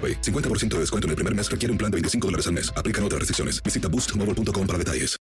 AroPay. 0.00 0.22
50% 0.22 0.68
de 0.68 0.80
descuento 0.80 1.06
en 1.06 1.10
el 1.10 1.16
primer 1.16 1.34
mes 1.34 1.50
requiere 1.50 1.70
un 1.70 1.78
plan 1.78 1.90
de 1.90 1.96
25 1.96 2.26
dólares 2.26 2.46
al 2.46 2.54
mes. 2.54 2.72
Aplican 2.74 3.04
otras 3.04 3.18
restricciones. 3.18 3.62
Visita 3.62 3.88
boostmobile.com 3.88 4.66
para 4.66 4.78
detalles. 4.78 5.20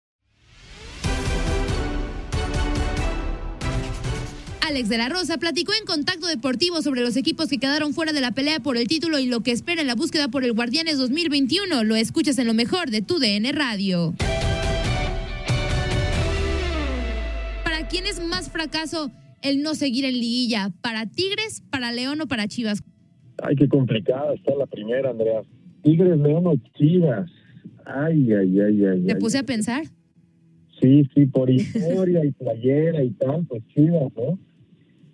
Alex 4.69 4.91
de 4.91 4.99
la 4.99 5.09
Rosa 5.09 5.39
platicó 5.39 5.73
en 5.73 5.87
Contacto 5.87 6.27
Deportivo 6.27 6.83
sobre 6.83 7.01
los 7.01 7.17
equipos 7.17 7.49
que 7.49 7.57
quedaron 7.57 7.95
fuera 7.95 8.13
de 8.13 8.21
la 8.21 8.33
pelea 8.33 8.61
por 8.61 8.77
el 8.77 8.87
título 8.87 9.19
y 9.19 9.25
lo 9.25 9.41
que 9.41 9.51
espera 9.51 9.81
en 9.81 9.87
la 9.87 9.95
búsqueda 9.95 10.29
por 10.29 10.45
el 10.45 10.53
Guardianes 10.53 10.99
2021. 10.99 11.85
Lo 11.85 11.97
escuchas 11.97 12.37
en 12.39 12.47
lo 12.47 12.53
mejor 12.53 12.91
de 12.91 13.01
tu 13.01 13.19
DN 13.19 13.51
Radio. 13.53 14.15
¿Para 17.65 17.89
quién 17.89 18.05
es 18.05 18.23
más 18.23 18.51
fracaso 18.51 19.11
el 19.41 19.63
no 19.63 19.75
seguir 19.75 20.05
en 20.05 20.13
liguilla? 20.13 20.71
¿Para 20.83 21.07
Tigres, 21.07 21.63
para 21.71 21.91
León 21.91 22.21
o 22.21 22.29
para 22.29 22.47
Chivas? 22.47 22.83
Ay, 23.43 23.57
qué 23.57 23.69
complicada 23.69 24.35
está 24.35 24.55
la 24.57 24.67
primera, 24.67 25.11
Andrea. 25.11 25.43
Tigres, 25.83 26.19
León 26.19 26.47
o 26.47 26.57
Chivas. 26.77 27.31
Ay, 27.85 28.33
ay, 28.33 28.61
ay, 28.61 28.85
ay. 28.85 29.03
Te 29.05 29.13
ay. 29.13 29.19
puse 29.19 29.39
a 29.39 29.43
pensar. 29.43 29.85
Sí, 30.81 31.09
sí, 31.15 31.27
por 31.27 31.51
historia 31.51 32.25
y 32.25 32.33
playera 32.33 33.03
y 33.03 33.11
tal, 33.11 33.47
pues 33.47 33.67
Chivas, 33.69 34.13
¿no? 34.17 34.39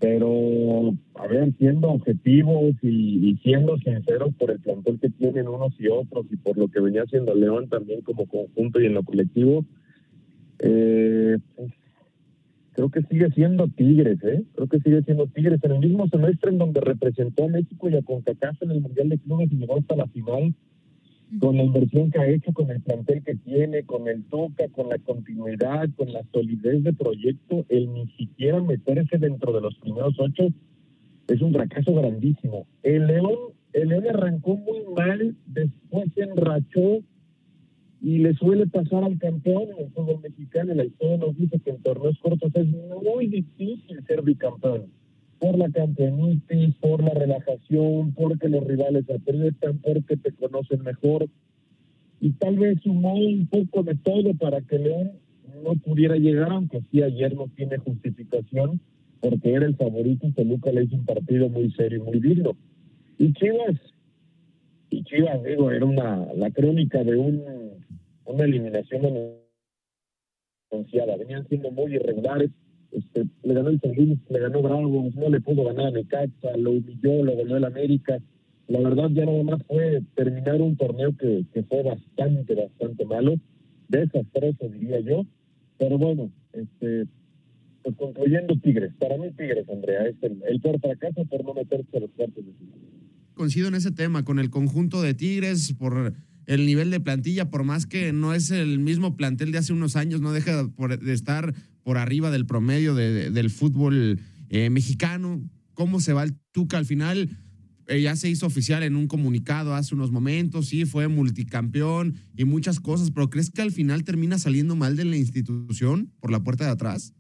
Pero, 0.00 0.94
a 1.14 1.26
ver, 1.26 1.54
siendo 1.58 1.88
objetivos 1.90 2.74
y, 2.82 3.30
y 3.30 3.36
siendo 3.42 3.78
sinceros 3.78 4.34
por 4.34 4.50
el 4.50 4.60
plantel 4.60 4.98
que 5.00 5.08
tienen 5.08 5.48
unos 5.48 5.72
y 5.78 5.88
otros 5.88 6.26
y 6.30 6.36
por 6.36 6.58
lo 6.58 6.68
que 6.68 6.80
venía 6.80 7.04
haciendo 7.04 7.34
León 7.34 7.68
también 7.68 8.02
como 8.02 8.26
conjunto 8.26 8.80
y 8.80 8.86
en 8.86 8.94
lo 8.94 9.02
colectivo, 9.02 9.64
eh, 10.58 11.38
pues, 11.56 11.72
creo 12.74 12.90
que 12.90 13.02
sigue 13.02 13.30
siendo 13.30 13.68
Tigres, 13.68 14.22
¿eh? 14.24 14.42
Creo 14.54 14.68
que 14.68 14.80
sigue 14.80 15.02
siendo 15.02 15.26
Tigres. 15.28 15.60
En 15.62 15.72
el 15.72 15.80
mismo 15.80 16.08
semestre 16.08 16.50
en 16.50 16.58
donde 16.58 16.80
representó 16.80 17.44
a 17.44 17.48
México 17.48 17.88
y 17.88 17.96
a 17.96 18.02
CONCACAF 18.02 18.62
en 18.62 18.72
el 18.72 18.80
Mundial 18.80 19.08
de 19.08 19.18
Clubes 19.18 19.50
y 19.52 19.56
llegó 19.56 19.78
hasta 19.78 19.96
la 19.96 20.06
final, 20.08 20.54
con 21.40 21.56
la 21.56 21.64
inversión 21.64 22.10
que 22.10 22.18
ha 22.20 22.28
hecho, 22.28 22.52
con 22.52 22.70
el 22.70 22.80
plantel 22.82 23.22
que 23.22 23.36
tiene, 23.36 23.84
con 23.84 24.08
el 24.08 24.24
toca, 24.24 24.68
con 24.68 24.88
la 24.88 24.98
continuidad, 24.98 25.88
con 25.96 26.12
la 26.12 26.22
solidez 26.32 26.82
de 26.82 26.92
proyecto, 26.92 27.64
el 27.68 27.92
ni 27.92 28.06
siquiera 28.18 28.60
meterse 28.60 29.18
dentro 29.18 29.52
de 29.52 29.60
los 29.60 29.74
primeros 29.76 30.14
ocho 30.18 30.48
es 31.28 31.40
un 31.40 31.52
fracaso 31.52 31.94
grandísimo. 31.94 32.66
El 32.82 33.06
León, 33.06 33.38
el 33.72 33.88
León 33.88 34.04
arrancó 34.08 34.56
muy 34.56 34.82
mal, 34.94 35.34
después 35.46 36.06
se 36.14 36.22
enrachó 36.22 37.00
y 38.04 38.18
le 38.18 38.34
suele 38.34 38.66
pasar 38.66 39.02
al 39.02 39.18
campeón 39.18 39.62
en 39.62 39.86
el 39.86 39.90
fútbol 39.92 40.20
mexicano. 40.20 40.74
La 40.74 40.84
historia 40.84 41.16
nos 41.16 41.34
dice 41.38 41.58
que 41.58 41.70
en 41.70 41.82
torneos 41.82 42.18
cortos 42.18 42.52
es 42.54 42.66
muy 42.66 43.28
difícil 43.28 44.04
ser 44.06 44.20
bicampeón. 44.20 44.92
Por 45.38 45.56
la 45.56 45.70
campeonitis, 45.70 46.74
por 46.82 47.02
la 47.02 47.14
relajación, 47.14 48.12
porque 48.12 48.50
los 48.50 48.62
rivales 48.62 49.08
aprietan, 49.08 49.78
porque 49.78 50.18
te 50.18 50.32
conocen 50.32 50.82
mejor. 50.82 51.30
Y 52.20 52.32
tal 52.32 52.58
vez 52.58 52.78
sumó 52.82 53.14
un 53.14 53.46
poco 53.46 53.82
de 53.82 53.94
todo 53.94 54.34
para 54.34 54.60
que 54.60 54.78
León 54.78 55.12
no 55.64 55.72
pudiera 55.76 56.16
llegar, 56.16 56.52
aunque 56.52 56.82
sí 56.90 57.02
ayer 57.02 57.34
no 57.34 57.48
tiene 57.56 57.78
justificación, 57.78 58.82
porque 59.20 59.54
era 59.54 59.64
el 59.64 59.76
favorito 59.76 60.26
y 60.26 60.32
Toluca 60.32 60.70
le 60.72 60.84
hizo 60.84 60.96
un 60.96 61.06
partido 61.06 61.48
muy 61.48 61.70
serio 61.72 62.00
y 62.00 62.02
muy 62.02 62.20
digno. 62.20 62.54
Y 63.16 63.32
Chivas, 63.32 63.80
y 64.90 65.02
Chivas, 65.04 65.42
digo, 65.42 65.70
era 65.70 65.86
una 65.86 66.26
la 66.34 66.50
crónica 66.50 67.02
de 67.02 67.16
un, 67.16 67.42
una 68.26 68.44
eliminación 68.44 69.02
anunciada. 70.70 71.16
Venían 71.16 71.46
siendo 71.48 71.70
muy 71.70 71.94
irregulares. 71.94 72.50
Este, 72.92 73.24
le 73.42 73.54
ganó 73.54 73.70
el 73.70 73.80
San 73.80 73.94
Luis, 73.94 74.18
le 74.28 74.38
ganó 74.38 74.62
Bravos, 74.62 75.14
no 75.16 75.28
le 75.28 75.40
pudo 75.40 75.64
ganar 75.64 75.86
a 75.86 75.90
Necaxa, 75.90 76.56
lo 76.56 76.72
humilló, 76.72 77.24
lo 77.24 77.36
ganó 77.36 77.56
el 77.56 77.64
América. 77.64 78.18
La 78.68 78.80
verdad 78.80 79.10
ya 79.10 79.26
nada 79.26 79.42
más 79.42 79.62
fue 79.66 80.02
terminar 80.14 80.62
un 80.62 80.76
torneo 80.76 81.16
que, 81.16 81.44
que 81.52 81.64
fue 81.64 81.82
bastante, 81.82 82.54
bastante 82.54 83.04
malo, 83.04 83.34
desastroso 83.88 84.68
diría 84.68 85.00
yo. 85.00 85.26
Pero 85.76 85.98
bueno, 85.98 86.30
este, 86.52 87.06
pues 87.82 87.96
concluyendo 87.96 88.54
Tigres. 88.60 88.94
Para 88.98 89.18
mí 89.18 89.30
Tigres, 89.32 89.68
Andrea, 89.68 90.06
es 90.06 90.16
el, 90.22 90.42
el 90.48 90.60
peor 90.60 90.80
fracaso 90.80 91.24
por 91.26 91.44
no 91.44 91.52
meterse 91.52 91.96
a 91.96 92.00
los 92.00 92.10
cuartos 92.12 92.46
de 92.46 92.52
final. 92.52 92.78
Coincido 93.34 93.68
en 93.68 93.74
ese 93.74 93.90
tema 93.90 94.24
con 94.24 94.38
el 94.38 94.50
conjunto 94.50 95.02
de 95.02 95.14
Tigres 95.14 95.74
por 95.76 96.14
el 96.46 96.66
nivel 96.66 96.90
de 96.90 97.00
plantilla, 97.00 97.50
por 97.50 97.64
más 97.64 97.86
que 97.86 98.12
no 98.12 98.34
es 98.34 98.50
el 98.50 98.78
mismo 98.78 99.16
plantel 99.16 99.52
de 99.52 99.58
hace 99.58 99.72
unos 99.72 99.96
años, 99.96 100.20
no 100.20 100.32
deja 100.32 100.64
de 100.64 101.12
estar 101.12 101.54
por 101.82 101.98
arriba 101.98 102.30
del 102.30 102.46
promedio 102.46 102.94
de- 102.94 103.12
de- 103.12 103.30
del 103.30 103.50
fútbol 103.50 104.20
eh, 104.50 104.70
mexicano. 104.70 105.42
¿Cómo 105.74 106.00
se 106.00 106.12
va 106.12 106.22
el 106.24 106.34
Tuca 106.52 106.78
al 106.78 106.86
final? 106.86 107.28
Eh, 107.88 108.00
ya 108.00 108.16
se 108.16 108.30
hizo 108.30 108.46
oficial 108.46 108.82
en 108.82 108.96
un 108.96 109.08
comunicado 109.08 109.74
hace 109.74 109.94
unos 109.94 110.10
momentos, 110.10 110.68
sí, 110.68 110.84
fue 110.86 111.08
multicampeón 111.08 112.14
y 112.36 112.44
muchas 112.44 112.80
cosas, 112.80 113.10
pero 113.10 113.28
¿crees 113.28 113.50
que 113.50 113.60
al 113.62 113.72
final 113.72 114.04
termina 114.04 114.38
saliendo 114.38 114.74
mal 114.76 114.96
de 114.96 115.04
la 115.04 115.16
institución 115.16 116.10
por 116.20 116.30
la 116.30 116.42
puerta 116.42 116.64
de 116.64 116.70
atrás? 116.70 117.12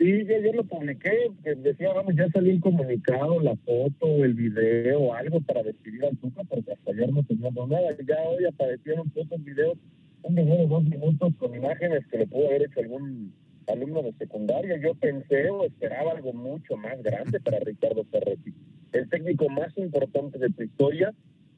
Sí, 0.00 0.24
yo 0.24 0.34
ayer 0.34 0.54
lo 0.54 0.64
publiqué, 0.64 1.12
decía, 1.58 1.92
vamos, 1.92 2.14
ya 2.16 2.26
salió 2.30 2.50
el 2.50 2.60
comunicado, 2.60 3.38
la 3.38 3.54
foto, 3.56 4.24
el 4.24 4.32
video, 4.32 5.12
algo 5.12 5.42
para 5.42 5.62
despedir 5.62 6.02
al 6.06 6.16
Tuca, 6.16 6.42
porque 6.44 6.72
hasta 6.72 6.90
ayer 6.90 7.12
no 7.12 7.22
teníamos 7.22 7.68
nada. 7.68 7.94
Ya 8.08 8.16
hoy 8.26 8.46
aparecieron 8.46 9.10
fotos, 9.10 9.44
videos, 9.44 9.76
un 10.22 10.36
video 10.36 10.56
de 10.56 10.66
dos 10.68 10.84
minutos 10.84 11.34
con 11.36 11.54
imágenes 11.54 12.06
que 12.06 12.16
le 12.16 12.26
pudo 12.26 12.46
haber 12.46 12.62
hecho 12.62 12.80
algún 12.80 13.34
alumno 13.66 14.00
de 14.00 14.14
secundaria. 14.14 14.80
Yo 14.80 14.94
pensé 14.94 15.50
o 15.50 15.64
esperaba 15.64 16.12
algo 16.12 16.32
mucho 16.32 16.78
más 16.78 17.02
grande 17.02 17.38
para 17.38 17.58
Ricardo 17.58 18.02
Ferretti. 18.04 18.54
El 18.92 19.06
técnico 19.10 19.50
más 19.50 19.76
importante 19.76 20.38
de 20.38 20.48
tu 20.48 20.62
historia, 20.62 21.12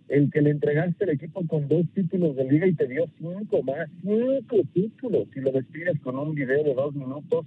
el 0.08 0.32
que 0.32 0.42
le 0.42 0.50
entregaste 0.50 1.04
el 1.04 1.10
equipo 1.10 1.46
con 1.46 1.68
dos 1.68 1.84
títulos 1.94 2.34
de 2.34 2.50
liga 2.50 2.66
y 2.66 2.74
te 2.74 2.88
dio 2.88 3.04
cinco 3.18 3.62
más, 3.62 3.88
cinco 4.02 4.56
títulos, 4.74 5.28
y 5.32 5.40
lo 5.42 5.52
despides 5.52 6.00
con 6.00 6.18
un 6.18 6.34
video 6.34 6.64
de 6.64 6.74
dos 6.74 6.92
minutos, 6.92 7.46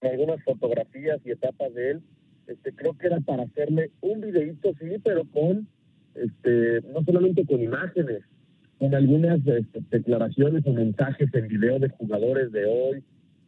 algunas 0.00 0.42
fotografías 0.44 1.20
y 1.24 1.30
etapas 1.30 1.74
de 1.74 1.90
él, 1.92 2.02
este, 2.46 2.72
creo 2.72 2.96
que 2.96 3.06
era 3.06 3.20
para 3.20 3.42
hacerle 3.42 3.90
un 4.00 4.20
videito, 4.20 4.72
sí, 4.80 4.96
pero 5.02 5.24
con, 5.32 5.66
este, 6.14 6.80
no 6.92 7.04
solamente 7.04 7.44
con 7.44 7.62
imágenes, 7.62 8.22
con 8.78 8.94
algunas 8.94 9.38
este, 9.46 9.80
declaraciones 9.90 10.64
o 10.66 10.72
mensajes 10.72 11.28
en 11.34 11.48
video 11.48 11.78
de 11.78 11.88
jugadores 11.90 12.52
de 12.52 12.64
hoy, 12.64 13.02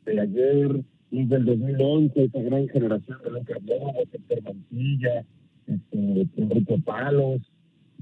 de 0.05 0.21
ayer, 0.21 0.81
y 1.11 1.25
del 1.25 1.45
2011, 1.45 2.25
esa 2.25 2.41
gran 2.41 2.69
generación 2.69 3.19
de 3.25 3.31
Lucas 3.31 3.63
Lobo, 3.65 3.95
Héctor 4.13 4.43
Mantilla, 4.43 5.25
este, 5.67 6.29
Enrique 6.37 6.79
Palos, 6.85 7.41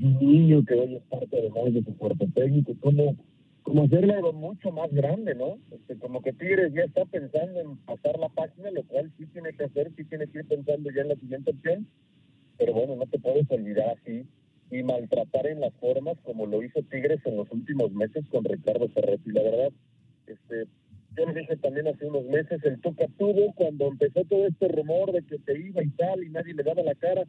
un 0.01 0.19
niño 0.19 0.65
que 0.65 0.75
hoy 0.75 0.97
es 0.97 1.03
parte 1.05 1.39
además 1.39 1.75
de 1.75 1.85
su 1.85 1.97
cuerpo 1.97 2.27
técnico, 2.35 2.75
como, 2.81 3.17
como 3.69 4.15
algo 4.15 4.33
mucho 4.33 4.73
más 4.73 4.91
grande, 4.93 5.35
¿no? 5.35 5.59
Este, 5.71 5.97
como 5.99 6.23
que 6.23 6.33
Tigres 6.33 6.73
ya 6.73 6.83
está 6.83 7.05
pensando 7.05 7.61
en 7.61 7.77
pasar 7.79 8.19
la 8.19 8.29
página, 8.31 8.71
lo 8.71 8.83
cual 8.85 9.13
sí 9.19 9.27
tiene 9.27 9.53
que 9.53 9.65
hacer, 9.65 9.93
sí 9.97 10.05
tiene 10.05 10.27
que 10.27 10.39
ir 10.39 10.49
pensando 10.49 10.91
ya 10.91 11.03
en 11.03 11.09
la 11.09 11.17
siguiente 11.17 11.51
opción, 11.51 11.87
pero 12.57 12.73
bueno, 12.73 12.97
no 12.97 13.07
te 13.07 13.19
puedes 13.19 13.51
olvidar 13.51 13.97
así 14.01 14.27
y 14.71 14.83
maltratar 14.83 15.47
en 15.47 15.61
las 15.61 15.73
formas 15.75 16.17
como 16.25 16.47
lo 16.47 16.63
hizo 16.63 16.83
Tigres 16.83 17.21
en 17.25 17.37
los 17.37 17.51
últimos 17.51 17.93
meses 17.93 18.25
con 18.31 18.45
Ricardo 18.45 18.89
Ferretti. 18.89 19.31
La 19.33 19.43
verdad, 19.43 19.73
este, 20.27 20.67
yo 21.17 21.27
le 21.27 21.41
dije 21.41 21.57
también 21.57 21.89
hace 21.89 22.07
unos 22.07 22.25
meses, 22.25 22.61
el 22.65 22.81
Tuca 22.81 23.07
tuvo 23.19 23.53
cuando 23.55 23.89
empezó 23.89 24.25
todo 24.25 24.47
este 24.47 24.69
rumor 24.69 25.13
de 25.13 25.23
que 25.23 25.39
se 25.39 25.59
iba 25.59 25.83
y 25.83 25.91
tal 25.91 26.25
y 26.25 26.31
nadie 26.31 26.55
le 26.55 26.63
daba 26.63 26.83
la 26.83 26.95
cara 26.95 27.25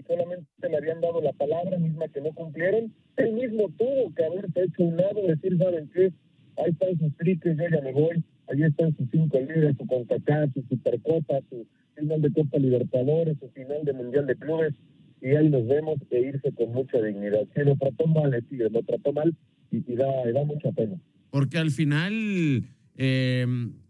y 0.00 0.02
solamente 0.04 0.46
le 0.68 0.76
habían 0.76 1.00
dado 1.00 1.20
la 1.20 1.32
palabra 1.32 1.78
misma 1.78 2.08
que 2.08 2.20
no 2.20 2.32
cumplieron, 2.32 2.92
él 3.16 3.32
mismo 3.32 3.68
tuvo 3.76 4.14
que 4.14 4.24
haberse 4.24 4.64
hecho 4.64 4.82
un 4.82 4.96
lado, 4.96 5.26
decir, 5.26 5.58
¿saben 5.58 5.90
qué? 5.92 6.12
Ahí 6.56 6.70
están 6.70 6.98
sus 6.98 7.16
triques, 7.16 7.56
yo 7.56 7.64
ya 7.70 7.82
me 7.82 7.92
voy, 7.92 8.24
ahí 8.48 8.62
están 8.62 8.96
sus 8.96 9.08
cinco 9.10 9.38
líderes, 9.40 9.76
su 9.76 9.86
CONCACAF, 9.86 10.52
su 10.54 10.62
Supercopa, 10.62 11.40
su 11.48 11.66
final 11.94 12.22
de 12.22 12.32
Copa 12.32 12.58
Libertadores, 12.58 13.38
su 13.38 13.48
final 13.50 13.84
de 13.84 13.92
Mundial 13.92 14.26
de 14.26 14.36
Clubes, 14.36 14.74
y 15.20 15.28
ahí 15.28 15.48
nos 15.48 15.66
vemos 15.66 15.98
e 16.10 16.20
irse 16.20 16.52
con 16.52 16.72
mucha 16.72 17.00
dignidad. 17.02 17.46
Si 17.54 17.62
lo 17.62 17.76
trató 17.76 18.06
mal, 18.06 18.32
el 18.32 18.44
Tigre, 18.46 18.70
lo 18.70 18.82
trató 18.82 19.12
mal 19.12 19.36
y, 19.70 19.94
da, 19.94 20.06
da 20.32 20.44
mucha 20.44 20.72
pena. 20.72 20.96
Porque 21.30 21.58
al 21.58 21.70
final, 21.70 22.64
eh, 22.96 23.46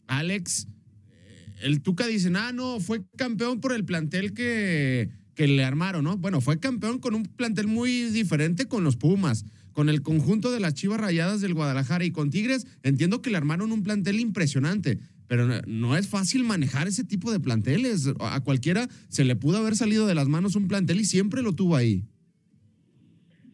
Alex, 0.08 0.66
eh, 0.66 1.66
el 1.66 1.82
Tuca 1.82 2.06
dice, 2.06 2.30
ah, 2.34 2.52
no, 2.52 2.80
fue 2.80 3.02
campeón 3.16 3.60
por 3.60 3.72
el 3.72 3.84
plantel 3.84 4.34
que, 4.34 5.08
que 5.40 5.48
le 5.48 5.64
armaron, 5.64 6.04
¿no? 6.04 6.18
Bueno, 6.18 6.42
fue 6.42 6.60
campeón 6.60 6.98
con 6.98 7.14
un 7.14 7.22
plantel 7.22 7.66
muy 7.66 8.10
diferente 8.10 8.68
con 8.68 8.84
los 8.84 8.96
Pumas, 8.96 9.46
con 9.72 9.88
el 9.88 10.02
conjunto 10.02 10.52
de 10.52 10.60
las 10.60 10.74
Chivas 10.74 11.00
Rayadas 11.00 11.40
del 11.40 11.54
Guadalajara 11.54 12.04
y 12.04 12.10
con 12.10 12.28
Tigres, 12.28 12.66
entiendo 12.82 13.22
que 13.22 13.30
le 13.30 13.38
armaron 13.38 13.72
un 13.72 13.82
plantel 13.82 14.20
impresionante, 14.20 14.98
pero 15.28 15.48
no, 15.66 15.96
es 15.96 16.08
fácil 16.08 16.44
manejar 16.44 16.88
ese 16.88 17.04
tipo 17.04 17.32
de 17.32 17.40
planteles. 17.40 18.12
A 18.20 18.40
cualquiera 18.40 18.86
se 19.08 19.24
le 19.24 19.34
pudo 19.34 19.56
haber 19.56 19.76
salido 19.76 20.06
de 20.06 20.14
las 20.14 20.28
manos 20.28 20.56
un 20.56 20.68
plantel 20.68 21.00
y 21.00 21.06
siempre 21.06 21.40
lo 21.40 21.54
tuvo 21.54 21.74
ahí. 21.74 22.04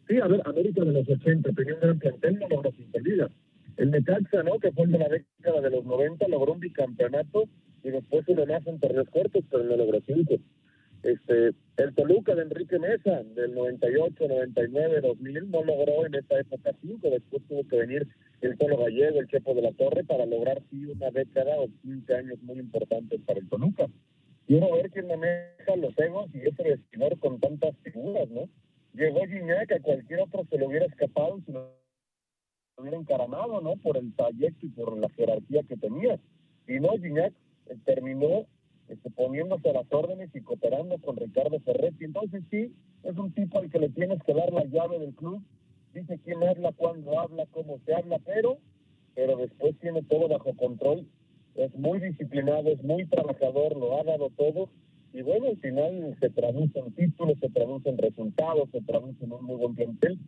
Sí, 0.08 0.16
a 0.20 0.26
ver, 0.26 0.42
América 0.44 0.84
de 0.84 0.92
los 0.92 1.08
80 1.08 1.52
tenía 1.52 1.74
un 1.74 1.80
gran 1.80 1.98
plantel, 2.00 2.38
no 2.40 2.48
logró 2.48 2.72
cinco 2.76 2.98
ligas. 2.98 3.30
El 3.76 3.92
Necaxa, 3.92 4.42
¿no? 4.42 4.58
Que 4.58 4.72
fue 4.72 4.86
el 4.86 4.90
de 4.90 4.98
la 4.98 5.08
década 5.08 5.60
de 5.60 5.70
los 5.70 5.84
90, 5.84 6.26
logró 6.26 6.54
un 6.54 6.58
bicampeonato 6.58 7.44
y 7.84 7.90
después 7.90 8.24
uno 8.26 8.44
más 8.44 8.66
en 8.66 8.80
torneos 8.80 9.08
cortos, 9.10 9.44
pero 9.48 9.62
no 9.62 9.76
logró 9.76 10.00
cinco. 10.04 10.34
Este, 11.06 11.52
el 11.76 11.94
Toluca 11.94 12.34
de 12.34 12.42
Enrique 12.42 12.80
Mesa, 12.80 13.22
del 13.22 13.54
98, 13.54 14.26
99, 14.26 15.00
2000, 15.02 15.50
no 15.52 15.62
logró 15.62 16.04
en 16.04 16.16
esa 16.16 16.40
época 16.40 16.72
cinco. 16.82 17.08
Después 17.10 17.44
tuvo 17.46 17.62
que 17.68 17.76
venir 17.76 18.08
el 18.40 18.58
Tolo 18.58 18.76
Gallego, 18.78 19.20
el 19.20 19.28
Chepo 19.28 19.54
de 19.54 19.62
la 19.62 19.72
Torre, 19.72 20.02
para 20.02 20.26
lograr 20.26 20.60
sí 20.68 20.84
una 20.86 21.12
década 21.12 21.60
o 21.60 21.68
15 21.82 22.12
años 22.12 22.42
muy 22.42 22.58
importantes 22.58 23.20
para 23.24 23.38
el 23.38 23.48
Toluca. 23.48 23.86
Quiero 24.48 24.72
ver 24.72 24.90
quién 24.90 25.06
maneja 25.06 25.76
los 25.76 25.96
egos 25.96 26.28
y 26.34 26.40
ese 26.40 26.62
vestidor 26.64 27.16
con 27.20 27.38
tantas 27.38 27.76
figuras, 27.84 28.28
¿no? 28.28 28.48
Llegó 28.94 29.26
Gignac, 29.26 29.70
a 29.70 29.80
cualquier 29.80 30.22
otro 30.22 30.44
se 30.50 30.58
le 30.58 30.66
hubiera 30.66 30.86
escapado 30.86 31.40
si 31.46 31.52
lo 31.52 31.70
hubiera 32.78 32.96
encaramado, 32.96 33.60
¿no? 33.60 33.76
Por 33.76 33.96
el 33.96 34.12
trayecto 34.16 34.66
y 34.66 34.70
por 34.70 34.98
la 34.98 35.08
jerarquía 35.10 35.62
que 35.68 35.76
tenía. 35.76 36.18
Y 36.66 36.80
no, 36.80 36.90
Gignac 36.98 37.32
eh, 37.66 37.76
terminó 37.84 38.46
este, 38.88 39.10
poniéndose 39.10 39.70
a 39.70 39.74
las 39.74 39.92
órdenes 39.92 40.30
y 40.34 40.40
cooperando 40.40 40.98
con 40.98 41.16
Ricardo 41.16 41.58
Ferretti. 41.60 42.04
Entonces 42.04 42.42
sí, 42.50 42.72
es 43.02 43.16
un 43.16 43.32
tipo 43.32 43.58
al 43.58 43.70
que 43.70 43.78
le 43.78 43.88
tienes 43.88 44.22
que 44.22 44.34
dar 44.34 44.52
la 44.52 44.64
llave 44.64 44.98
del 44.98 45.14
club. 45.14 45.42
Dice 45.94 46.20
quién 46.24 46.42
habla, 46.42 46.72
cuándo 46.72 47.18
habla, 47.18 47.46
cómo 47.50 47.78
se 47.84 47.94
habla, 47.94 48.18
pero, 48.24 48.58
pero 49.14 49.36
después 49.36 49.76
tiene 49.80 50.02
todo 50.02 50.28
bajo 50.28 50.54
control. 50.54 51.06
Es 51.54 51.74
muy 51.74 52.00
disciplinado, 52.00 52.68
es 52.68 52.82
muy 52.82 53.06
trabajador, 53.06 53.76
lo 53.76 53.98
ha 53.98 54.04
dado 54.04 54.30
todo. 54.36 54.68
Y 55.12 55.22
bueno, 55.22 55.48
al 55.48 55.56
final 55.56 56.16
se 56.20 56.28
traduce 56.30 56.78
en 56.78 56.92
títulos, 56.92 57.38
se 57.40 57.48
traduce 57.48 57.88
en 57.88 57.96
resultados, 57.96 58.68
se 58.70 58.82
traduce 58.82 59.24
en 59.24 59.32
un 59.32 59.44
muy 59.44 59.56
buen 59.56 59.74
plantel. 59.74 60.18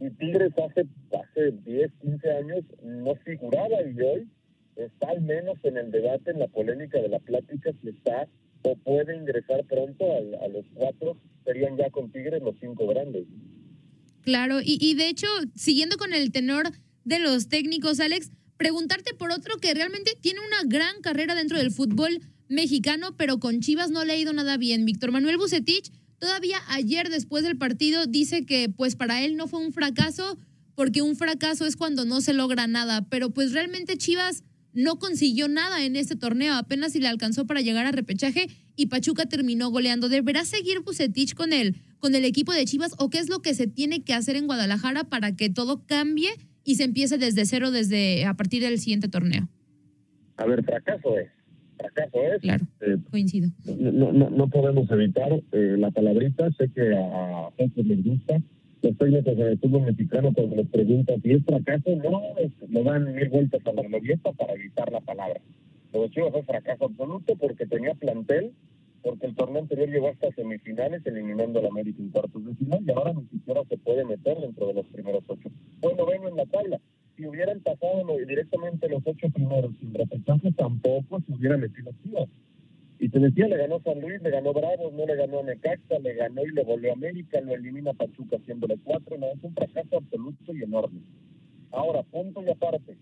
Y 0.00 0.10
Tigres 0.10 0.52
hace, 0.58 0.86
hace 1.12 1.52
10, 1.64 1.92
15 2.00 2.30
años 2.30 2.64
no 2.82 3.14
figuraba 3.16 3.82
y 3.82 4.00
hoy 4.00 4.28
está 4.76 5.10
al 5.10 5.22
menos 5.22 5.56
en 5.62 5.76
el 5.76 5.90
debate, 5.90 6.30
en 6.30 6.38
la 6.38 6.48
polémica 6.48 7.00
de 7.00 7.08
la 7.08 7.18
plática, 7.18 7.70
si 7.80 7.88
está 7.88 8.28
o 8.62 8.76
puede 8.76 9.16
ingresar 9.16 9.64
pronto 9.64 10.04
a, 10.04 10.44
a 10.44 10.48
los 10.48 10.64
cuatro, 10.74 11.16
serían 11.44 11.76
ya 11.76 11.90
con 11.90 12.10
Tigres 12.10 12.42
los 12.42 12.54
cinco 12.60 12.86
grandes. 12.86 13.26
Claro, 14.22 14.60
y, 14.62 14.78
y 14.80 14.94
de 14.94 15.08
hecho, 15.08 15.26
siguiendo 15.54 15.96
con 15.98 16.14
el 16.14 16.32
tenor 16.32 16.70
de 17.04 17.18
los 17.18 17.48
técnicos, 17.48 18.00
Alex, 18.00 18.30
preguntarte 18.56 19.12
por 19.14 19.30
otro 19.32 19.58
que 19.58 19.74
realmente 19.74 20.12
tiene 20.20 20.40
una 20.40 20.62
gran 20.66 21.02
carrera 21.02 21.34
dentro 21.34 21.58
del 21.58 21.70
fútbol 21.70 22.20
mexicano, 22.48 23.16
pero 23.16 23.38
con 23.38 23.60
Chivas 23.60 23.90
no 23.90 24.04
le 24.04 24.14
ha 24.14 24.16
ido 24.16 24.32
nada 24.32 24.56
bien. 24.56 24.86
Víctor 24.86 25.12
Manuel 25.12 25.36
Bucetich, 25.36 25.92
todavía 26.18 26.58
ayer 26.68 27.10
después 27.10 27.44
del 27.44 27.58
partido, 27.58 28.06
dice 28.06 28.46
que 28.46 28.70
pues 28.70 28.96
para 28.96 29.22
él 29.22 29.36
no 29.36 29.46
fue 29.46 29.60
un 29.60 29.72
fracaso, 29.72 30.38
porque 30.74 31.02
un 31.02 31.16
fracaso 31.16 31.66
es 31.66 31.76
cuando 31.76 32.06
no 32.06 32.22
se 32.22 32.32
logra 32.32 32.66
nada, 32.66 33.06
pero 33.10 33.30
pues 33.30 33.52
realmente 33.52 33.98
Chivas 33.98 34.42
no 34.74 34.98
consiguió 34.98 35.48
nada 35.48 35.84
en 35.84 35.96
este 35.96 36.16
torneo, 36.16 36.54
apenas 36.54 36.92
si 36.92 37.00
le 37.00 37.08
alcanzó 37.08 37.46
para 37.46 37.60
llegar 37.60 37.86
a 37.86 37.92
repechaje 37.92 38.46
y 38.76 38.86
Pachuca 38.86 39.26
terminó 39.26 39.70
goleando. 39.70 40.08
¿Deberá 40.08 40.44
seguir 40.44 40.80
Bucetich 40.80 41.34
con 41.34 41.52
el, 41.52 41.76
con 42.00 42.14
el 42.14 42.24
equipo 42.24 42.52
de 42.52 42.64
Chivas 42.64 42.94
o 42.98 43.08
qué 43.10 43.18
es 43.18 43.28
lo 43.28 43.40
que 43.40 43.54
se 43.54 43.66
tiene 43.66 44.02
que 44.02 44.12
hacer 44.14 44.36
en 44.36 44.46
Guadalajara 44.46 45.04
para 45.04 45.34
que 45.36 45.48
todo 45.48 45.84
cambie 45.86 46.30
y 46.64 46.74
se 46.74 46.84
empiece 46.84 47.18
desde 47.18 47.44
cero 47.46 47.70
desde 47.70 48.24
a 48.24 48.34
partir 48.34 48.62
del 48.62 48.78
siguiente 48.78 49.08
torneo? 49.08 49.48
A 50.36 50.44
ver, 50.46 50.64
fracaso 50.64 51.16
es. 51.18 51.28
Fracaso 51.78 52.18
es. 52.34 52.40
Claro, 52.42 52.66
Eh, 52.80 52.96
coincido. 53.10 53.50
no, 53.78 54.12
no, 54.12 54.30
no 54.30 54.48
podemos 54.48 54.90
evitar 54.90 55.30
eh, 55.52 55.76
la 55.78 55.90
palabrita, 55.92 56.50
sé 56.58 56.70
que 56.74 56.94
a 56.96 57.50
muchos 57.58 57.86
les 57.86 58.02
gusta. 58.04 58.42
Los 58.84 58.98
técnicos 58.98 59.34
del 59.34 59.58
fútbol 59.58 59.86
mexicano 59.86 60.30
cuando 60.34 60.56
les 60.56 60.68
preguntan 60.68 61.22
si 61.22 61.32
es 61.32 61.42
fracaso, 61.46 61.96
no, 61.96 62.20
le 62.68 62.82
dan 62.82 63.14
mil 63.14 63.30
vueltas 63.30 63.66
a 63.66 63.72
la 63.72 63.80
glorieta 63.80 64.30
para 64.32 64.52
evitar 64.52 64.92
la 64.92 65.00
palabra. 65.00 65.40
Lo 65.94 66.02
de 66.02 66.10
Chivas 66.10 66.34
es 66.34 66.44
fracaso 66.44 66.84
absoluto 66.84 67.34
porque 67.36 67.64
tenía 67.64 67.94
plantel, 67.94 68.52
porque 69.02 69.24
el 69.24 69.34
torneo 69.36 69.62
anterior 69.62 69.88
llegó 69.88 70.08
hasta 70.08 70.30
semifinales 70.32 71.00
eliminando 71.06 71.60
al 71.60 71.68
América 71.68 72.02
en 72.02 72.10
cuartos 72.10 72.44
de 72.44 72.54
final 72.56 72.80
y 72.86 72.90
ahora 72.90 73.14
ni 73.14 73.24
siquiera 73.28 73.62
se 73.70 73.78
puede 73.78 74.04
meter 74.04 74.38
dentro 74.38 74.66
de 74.66 74.74
los 74.74 74.86
primeros 74.88 75.24
ocho. 75.28 75.48
Bueno, 75.80 76.04
vengo 76.04 76.28
en 76.28 76.36
la 76.36 76.44
tabla. 76.44 76.78
Si 77.16 77.26
hubieran 77.26 77.60
pasado 77.60 78.04
directamente 78.28 78.86
los 78.90 79.02
ocho 79.06 79.30
primeros 79.30 79.72
sin 79.80 79.94
repechaje, 79.94 80.52
tampoco 80.52 81.22
se 81.22 81.32
hubiera 81.32 81.56
metido 81.56 81.90
Chivas. 82.02 82.28
Te 83.14 83.20
decía, 83.20 83.46
le 83.46 83.56
ganó 83.56 83.78
San 83.78 84.00
Luis, 84.00 84.20
le 84.22 84.30
ganó 84.30 84.52
Bravos, 84.52 84.92
no 84.92 85.06
le 85.06 85.14
ganó 85.14 85.40
Necaxa, 85.44 86.00
le 86.00 86.14
ganó 86.14 86.42
y 86.42 86.50
le 86.50 86.64
volvió 86.64 86.90
a 86.90 86.94
América, 86.94 87.40
lo 87.42 87.54
elimina 87.54 87.92
Pachuca 87.92 88.38
haciéndole 88.38 88.76
cuatro, 88.82 89.16
no, 89.16 89.28
es 89.28 89.38
un 89.40 89.54
fracaso 89.54 89.98
absoluto 89.98 90.52
y 90.52 90.64
enorme. 90.64 90.98
Ahora, 91.70 92.02
punto 92.02 92.42
y 92.42 92.50
aparte. 92.50 92.96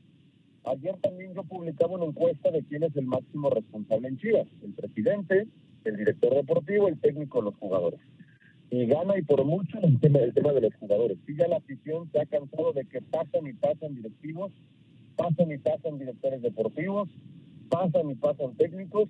Ayer 0.64 0.94
también 1.00 1.32
yo 1.32 1.42
publicaba 1.44 1.94
una 1.94 2.04
encuesta 2.04 2.50
de 2.50 2.62
quién 2.64 2.82
es 2.82 2.94
el 2.94 3.06
máximo 3.06 3.48
responsable 3.48 4.08
en 4.08 4.18
Chivas, 4.18 4.46
el 4.62 4.74
presidente, 4.74 5.46
el 5.86 5.96
director 5.96 6.34
deportivo, 6.34 6.88
el 6.88 7.00
técnico, 7.00 7.40
los 7.40 7.54
jugadores. 7.54 8.00
Y 8.68 8.84
gana 8.84 9.16
y 9.16 9.22
por 9.22 9.42
mucho 9.46 9.78
el 9.82 9.98
tema, 9.98 10.18
el 10.18 10.34
tema 10.34 10.52
de 10.52 10.60
los 10.60 10.74
jugadores. 10.74 11.16
Sí, 11.24 11.34
ya 11.38 11.48
la 11.48 11.56
afición 11.56 12.10
se 12.12 12.20
ha 12.20 12.26
cansado 12.26 12.74
de 12.74 12.84
que 12.84 13.00
pasan 13.00 13.46
y 13.46 13.54
pasan 13.54 13.94
directivos, 13.94 14.52
pasan 15.16 15.50
y 15.50 15.56
pasan 15.56 15.98
directores 15.98 16.42
deportivos, 16.42 17.08
pasan 17.70 18.10
y 18.10 18.14
pasan 18.16 18.54
técnicos, 18.56 19.08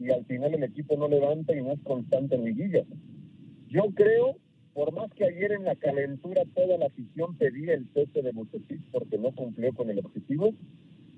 y 0.00 0.10
al 0.10 0.24
final 0.24 0.54
el 0.54 0.64
equipo 0.64 0.96
no 0.96 1.08
levanta 1.08 1.56
y 1.56 1.62
no 1.62 1.72
es 1.72 1.80
constante 1.80 2.34
en 2.34 2.44
liguillas. 2.44 2.86
Yo 3.68 3.82
creo, 3.94 4.36
por 4.72 4.92
más 4.92 5.12
que 5.14 5.24
ayer 5.24 5.52
en 5.52 5.64
la 5.64 5.76
calentura 5.76 6.42
toda 6.54 6.78
la 6.78 6.86
afición 6.86 7.36
pedía 7.36 7.74
el 7.74 7.86
cese 7.94 8.22
de 8.22 8.32
Bucetich 8.32 8.82
porque 8.90 9.18
no 9.18 9.32
cumplió 9.32 9.72
con 9.72 9.90
el 9.90 9.98
objetivo, 9.98 10.54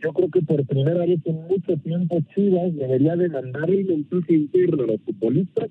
yo 0.00 0.12
creo 0.12 0.30
que 0.30 0.42
por 0.42 0.66
primera 0.66 1.06
vez 1.06 1.20
en 1.24 1.46
mucho 1.48 1.76
tiempo 1.78 2.18
Chivas 2.34 2.74
debería 2.76 3.16
de 3.16 3.28
mandar 3.28 3.70
el 3.70 3.86
mensaje 3.86 4.34
interno 4.34 4.84
a 4.84 4.86
los 4.88 5.00
futbolistas 5.00 5.70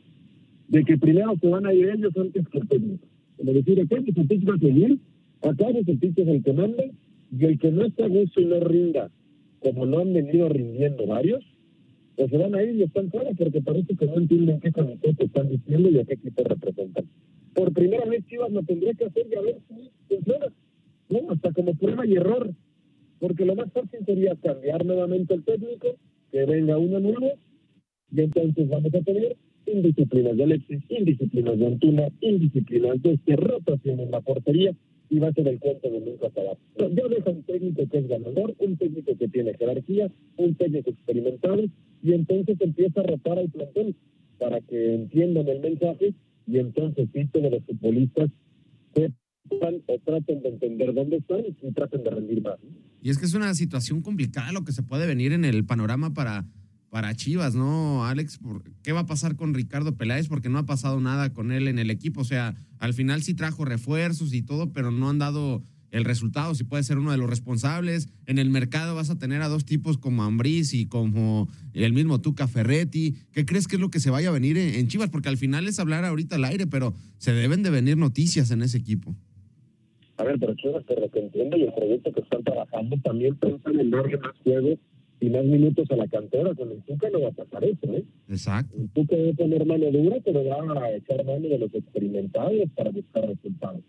de 0.67 0.83
que 0.83 0.97
primero 0.97 1.35
se 1.39 1.47
van 1.47 1.65
a 1.65 1.74
ir 1.74 1.89
ellos 1.89 2.13
antes 2.17 2.47
que 2.50 2.57
el 2.57 2.67
técnico. 2.67 3.07
Como 3.38 3.53
decir, 3.53 3.79
acá 3.81 3.97
pitch 4.01 4.50
va 4.50 4.55
a 4.55 4.59
seguir, 4.59 5.00
acá 5.41 5.65
pitch 6.00 6.17
es 6.17 6.27
el 6.27 6.43
que 6.43 6.53
manda, 6.53 6.83
y 7.38 7.45
el 7.45 7.59
que 7.59 7.71
no 7.71 7.85
está 7.85 8.05
a 8.05 8.07
gusto 8.07 8.41
y 8.41 8.45
no 8.45 8.59
rinda, 8.62 9.12
como 9.59 9.85
no 9.85 10.00
han 10.00 10.13
venido 10.13 10.50
rindiendo 10.50 11.05
varios, 11.05 11.43
pues 12.15 12.29
se 12.29 12.38
van 12.38 12.55
a 12.55 12.63
ir 12.63 12.75
y 12.75 12.84
están 12.84 13.10
fuera 13.12 13.31
porque 13.38 13.62
parece 13.62 13.95
que 13.95 14.05
no 14.05 14.17
entienden 14.17 14.60
qué 14.60 14.72
comité 14.72 15.15
están 15.17 15.50
diciendo 15.50 15.89
y 15.89 16.00
a 16.00 16.05
qué 16.05 16.13
equipo 16.13 16.43
representan. 16.43 17.05
Por 17.53 17.74
primera 17.74 18.05
vez 18.05 18.25
Chivas 18.25 18.51
lo 18.51 18.63
tendría 18.63 18.93
que 18.93 19.05
hacer 19.05 19.27
y 19.29 19.36
a 19.36 19.41
ver 19.41 19.57
si 19.67 19.89
funciona. 20.07 20.48
No, 21.10 21.31
hasta 21.31 21.51
como 21.53 21.75
prueba 21.75 22.05
y 22.05 22.15
error. 22.15 22.53
Porque 23.19 23.45
lo 23.45 23.55
más 23.55 23.72
fácil 23.72 24.00
sería 24.05 24.36
cambiar 24.36 24.86
nuevamente 24.86 25.34
el 25.34 25.43
técnico, 25.43 25.95
que 26.31 26.45
venga 26.45 26.77
uno 26.77 27.00
nuevo, 27.00 27.31
y 28.12 28.22
entonces 28.22 28.67
vamos 28.67 28.93
a 28.93 29.01
tener 29.01 29.36
indisciplinas 29.65 30.38
de 30.38 30.43
Alexis, 30.43 30.84
indisciplinas 30.89 31.57
de 31.57 31.67
Antuna, 31.67 32.10
indisciplinas 32.22 33.01
de 33.01 33.13
este 33.13 33.36
rotación 33.36 34.00
en 34.00 34.12
la 34.12 34.22
portería, 34.22 34.75
y 35.09 35.19
va 35.19 35.27
a 35.27 35.33
ser 35.33 35.47
el 35.47 35.59
cuento 35.59 35.89
de 35.89 36.00
nunca 36.00 36.27
acabar. 36.27 36.57
No, 36.79 36.89
ya 36.89 37.07
deja 37.07 37.29
un 37.29 37.43
técnico 37.43 37.88
que 37.89 37.97
es 37.97 38.07
ganador, 38.07 38.55
un 38.59 38.77
técnico 38.77 39.17
que 39.17 39.27
tiene 39.27 39.53
jerarquía, 39.55 40.12
un 40.38 40.55
técnico 40.55 40.89
experimentado, 40.89 41.63
y 42.03 42.13
entonces 42.13 42.57
empieza 42.59 43.01
a 43.01 43.03
rotar 43.03 43.39
al 43.39 43.50
plantel 43.50 43.95
para 44.38 44.62
que 44.62 44.93
entiendan 44.93 45.47
el 45.47 45.59
mensaje 45.59 46.13
y 46.47 46.59
entonces 46.59 47.09
sí 47.13 47.29
de 47.33 47.50
los 47.50 47.63
futbolistas 47.63 48.29
sepan 48.93 49.81
o 49.88 50.00
traten 50.00 50.41
de 50.41 50.50
entender 50.50 50.93
dónde 50.93 51.17
están 51.17 51.43
y 51.45 51.71
traten 51.71 52.03
de 52.03 52.09
rendir 52.09 52.41
más. 52.41 52.57
Y 53.01 53.09
es 53.09 53.17
que 53.17 53.25
es 53.25 53.33
una 53.33 53.53
situación 53.53 54.01
complicada 54.01 54.51
lo 54.51 54.63
que 54.63 54.71
se 54.71 54.83
puede 54.83 55.07
venir 55.07 55.31
en 55.31 55.45
el 55.45 55.65
panorama 55.65 56.13
para, 56.13 56.45
para 56.89 57.13
Chivas, 57.15 57.55
¿no, 57.55 58.05
Alex? 58.05 58.39
¿Qué 58.83 58.91
va 58.91 59.01
a 59.01 59.05
pasar 59.05 59.35
con 59.35 59.53
Ricardo 59.53 59.95
Peláez? 59.95 60.27
Porque 60.27 60.50
no 60.50 60.59
ha 60.59 60.65
pasado 60.65 61.00
nada 61.00 61.31
con 61.33 61.51
él 61.51 61.67
en 61.67 61.77
el 61.77 61.91
equipo. 61.91 62.21
O 62.21 62.25
sea, 62.25 62.55
al 62.86 62.94
final 62.94 63.24
sí 63.24 63.34
trajo 63.34 63.65
refuerzos 63.65 64.34
y 64.34 64.42
todo, 64.42 64.72
pero 64.72 64.92
no 64.92 65.10
han 65.10 65.20
dado 65.20 65.63
el 65.92 66.06
resultado, 66.06 66.54
si 66.56 66.63
puede 66.63 66.84
ser 66.84 66.98
uno 66.98 67.12
de 67.12 67.18
los 67.18 67.30
responsables. 67.30 68.10
En 68.25 68.38
el 68.38 68.50
mercado 68.50 68.96
vas 68.96 69.10
a 69.10 69.18
tener 69.18 69.42
a 69.42 69.48
dos 69.48 69.65
tipos 69.65 69.98
como 69.98 70.24
Ambriz 70.24 70.74
y 70.74 70.86
como 70.86 71.48
el 71.74 71.94
mismo 71.94 72.22
Tuca 72.22 72.48
Ferretti. 72.48 73.15
¿Qué 73.32 73.46
crees 73.46 73.68
que 73.68 73.77
es 73.77 73.82
lo 73.82 73.89
que 73.89 74.00
se 74.00 74.10
vaya 74.10 74.30
a 74.30 74.34
venir 74.34 74.58
en, 74.58 74.88
Chivas? 74.88 75.10
Porque 75.10 75.30
al 75.30 75.38
final 75.38 75.68
es 75.68 75.80
hablar 75.80 76.06
ahorita 76.06 76.36
al 76.36 76.46
aire, 76.46 76.68
pero 76.68 76.94
se 77.18 77.34
deben 77.34 77.63
de 77.63 77.70
venir 77.70 77.98
noticias 77.98 78.51
en 78.51 78.62
ese 78.62 78.77
equipo. 78.77 79.15
A 80.18 80.24
ver, 80.24 80.38
pero 80.39 80.54
Chivas, 80.56 80.84
por 80.84 81.00
lo 81.00 81.10
que 81.10 81.20
entiendo 81.20 81.58
y 81.58 81.63
el 81.63 81.74
proyecto 81.74 82.12
que 82.12 82.22
están 82.22 82.44
trabajando, 82.44 82.98
también 83.04 83.36
piensan 83.36 83.80
en 83.80 83.89
darle 83.89 84.18
más 84.18 84.36
juegos 84.44 84.80
y 85.25 85.29
más 85.29 85.44
minutos 85.46 85.89
a 85.89 85.96
la 85.96 86.08
cantera. 86.08 86.53
Con 86.53 86.72
el 86.72 86.82
Tuca 86.84 87.10
no 87.10 87.22
va 87.22 87.29
a 87.29 87.32
pasar 87.32 87.63
eso, 87.63 87.91
¿eh? 87.94 88.03
Exacto. 88.29 88.77
El 88.77 88.89
Tuca 88.89 89.15
debe 89.15 89.34
tener 89.34 89.65
mano 89.65 89.89
dura, 89.91 90.17
pero 90.24 90.44
va 90.46 90.84
a 90.84 90.96
echar 90.96 91.25
mano 91.25 91.48
de 91.48 91.58
los 91.58 91.74
experimentados 91.74 92.70
para 92.75 92.91
buscar 92.91 93.27
resultados. 93.27 93.82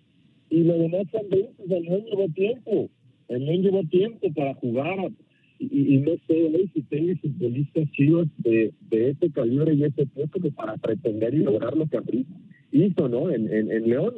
Y 0.49 0.62
lo 0.62 0.78
demás 0.78 1.07
también, 1.12 1.49
pues 1.57 1.71
el 1.71 1.83
León 1.83 2.05
llevó 2.07 2.28
tiempo. 2.28 2.90
El 3.28 3.45
León 3.45 3.62
llevó 3.62 3.83
tiempo 3.85 4.33
para 4.35 4.55
jugar. 4.55 5.11
Y, 5.59 5.97
no 5.99 6.12
sé 6.26 6.69
si 6.75 6.83
tengo 6.83 7.19
futbolistas 7.21 7.90
chivos 7.93 8.28
de, 8.38 8.73
de 8.90 9.11
ese 9.11 9.31
calibre 9.31 9.73
y 9.75 9.85
ese 9.85 10.05
tiempo 10.07 10.38
para 10.55 10.76
pretender 10.76 11.35
y 11.35 11.38
lograr 11.38 11.75
lo 11.76 11.87
que 11.88 12.26
hizo, 12.73 13.09
¿no? 13.09 13.31
En, 13.31 13.50
en, 13.50 13.88
León. 13.88 14.16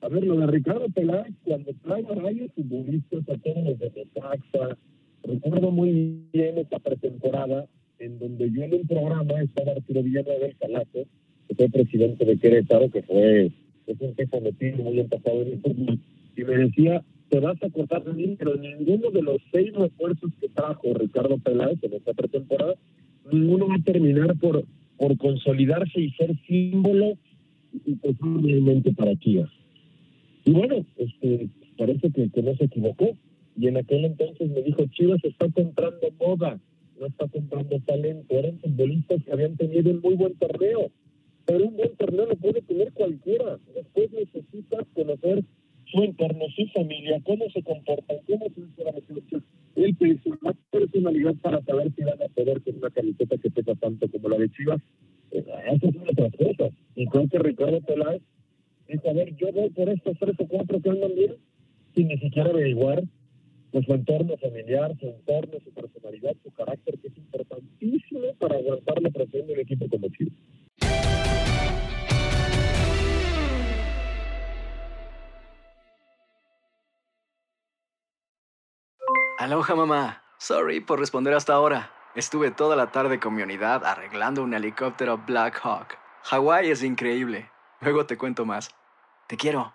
A 0.00 0.08
ver, 0.08 0.24
lo 0.24 0.36
de 0.36 0.46
Ricardo 0.46 0.86
Peláez, 0.90 1.34
cuando 1.42 1.72
trae 1.82 2.04
a 2.06 2.14
varios 2.14 2.52
futbolistas, 2.52 3.28
a 3.28 3.36
todos 3.38 3.64
los 3.64 3.78
de 3.80 3.90
Necaxa, 3.96 4.78
recuerdo 5.26 5.70
muy 5.70 6.20
bien 6.32 6.58
esta 6.58 6.78
pretemporada 6.78 7.66
en 7.98 8.18
donde 8.18 8.50
yo 8.50 8.62
en 8.62 8.74
un 8.74 8.86
programa 8.86 9.40
estaba 9.42 9.72
Arturo 9.72 10.02
Villanueva 10.02 10.38
del 10.38 10.56
Calato, 10.56 11.06
que 11.48 11.54
fue 11.54 11.68
presidente 11.68 12.24
de 12.24 12.38
Querétaro, 12.38 12.90
que 12.90 13.02
fue 13.02 13.52
es 13.86 14.00
un 14.00 14.14
tipo 14.14 14.40
metido 14.40 14.78
muy 14.78 14.98
empezado 14.98 15.42
en 15.42 15.52
el 15.52 15.60
fútbol, 15.60 16.00
y 16.36 16.42
me 16.42 16.56
decía, 16.56 17.04
te 17.28 17.40
vas 17.40 17.62
a 17.62 17.70
cortar 17.70 18.04
de 18.04 18.12
mí, 18.12 18.36
pero 18.38 18.56
ninguno 18.56 19.10
de 19.10 19.22
los 19.22 19.38
seis 19.52 19.72
refuerzos 19.72 20.32
que 20.40 20.48
trajo 20.48 20.92
Ricardo 20.94 21.38
Peláez 21.38 21.78
en 21.82 21.94
esta 21.94 22.12
pretemporada, 22.12 22.74
ninguno 23.32 23.68
va 23.68 23.76
a 23.76 23.82
terminar 23.82 24.36
por, 24.38 24.64
por 24.96 25.16
consolidarse 25.18 26.00
y 26.00 26.10
ser 26.12 26.36
símbolo 26.46 27.16
y 27.84 27.94
posiblemente 27.94 28.92
para 28.92 29.16
Chivas. 29.16 29.50
Y 30.44 30.52
bueno, 30.52 30.84
este, 30.96 31.48
parece 31.76 32.10
que 32.10 32.42
no 32.42 32.54
se 32.56 32.64
equivocó. 32.64 33.16
Y 33.56 33.68
en 33.68 33.78
aquel 33.78 34.04
entonces 34.04 34.50
me 34.50 34.62
dijo, 34.62 34.84
Chivas 34.86 35.24
está 35.24 35.48
comprando 35.50 36.10
moda, 36.18 36.60
no 37.00 37.06
está 37.06 37.26
comprando 37.28 37.80
talento. 37.80 38.34
Eran 38.34 38.58
futbolistas 38.58 39.22
que 39.24 39.32
habían 39.32 39.56
tenido 39.56 39.90
un 39.90 40.00
muy 40.00 40.14
buen 40.14 40.34
torneo 40.36 40.90
pero 41.46 41.64
un 41.64 41.76
buen 41.76 41.96
torneo 41.96 42.26
lo 42.26 42.36
puede 42.36 42.60
tener 42.62 42.92
cualquiera. 42.92 43.58
Después 43.74 44.10
necesitas 44.12 44.84
conocer 44.94 45.44
su 45.86 46.02
entorno, 46.02 46.44
su 46.56 46.66
familia, 46.74 47.20
cómo 47.24 47.48
se 47.50 47.62
comportan, 47.62 48.16
cómo 48.26 48.46
se 48.50 48.84
la. 48.84 48.92
Él 49.76 49.96
tiene 49.96 50.18
más 50.40 50.56
personalidad 50.70 51.34
para 51.36 51.62
saber 51.62 51.92
si 51.94 52.02
van 52.02 52.20
a 52.20 52.28
poder 52.28 52.60
con 52.62 52.76
una 52.76 52.90
camiseta 52.90 53.36
que 53.38 53.50
pesa 53.50 53.74
tanto 53.76 54.10
como 54.10 54.28
la 54.28 54.38
de 54.38 54.50
Chivas. 54.50 54.82
Esas 55.30 55.80
son 55.80 56.08
otras 56.10 56.32
cosas. 56.32 56.72
Y 56.96 57.06
creo 57.06 57.28
que 57.28 57.38
Ricardo 57.38 57.80
Peláez 57.82 58.22
dice, 58.88 59.08
a 59.08 59.12
ver, 59.12 59.36
yo 59.36 59.52
voy 59.52 59.70
por 59.70 59.88
estos 59.88 60.18
tres 60.18 60.34
o 60.38 60.48
cuatro 60.48 60.80
que 60.80 60.90
andan 60.90 61.14
bien, 61.14 61.36
sin 61.94 62.08
ni 62.08 62.18
siquiera 62.18 62.50
averiguar 62.50 63.04
pues, 63.76 63.84
su 63.84 63.92
entorno 63.92 64.38
familiar, 64.38 64.96
su 64.98 65.06
entorno, 65.06 65.60
su 65.62 65.70
personalidad, 65.74 66.32
su 66.42 66.50
carácter, 66.54 66.98
que 66.98 67.08
es 67.08 67.18
importantísimo 67.18 68.34
para 68.38 68.56
aguantar 68.56 69.02
la 69.02 69.10
presión 69.10 69.46
de 69.46 69.52
un 69.52 69.60
equipo 69.60 69.86
como 69.90 70.08
Chivas. 70.08 70.32
Aloha 79.38 79.74
mamá. 79.74 80.22
Sorry 80.38 80.80
por 80.80 80.98
responder 80.98 81.34
hasta 81.34 81.52
ahora. 81.52 81.90
Estuve 82.14 82.50
toda 82.52 82.76
la 82.76 82.90
tarde 82.92 83.20
con 83.20 83.34
mi 83.34 83.42
unidad 83.42 83.84
arreglando 83.84 84.42
un 84.42 84.54
helicóptero 84.54 85.18
Black 85.26 85.60
Hawk. 85.62 85.98
Hawái 86.22 86.70
es 86.70 86.82
increíble. 86.82 87.50
Luego 87.82 88.06
te 88.06 88.16
cuento 88.16 88.46
más. 88.46 88.70
Te 89.26 89.36
quiero. 89.36 89.74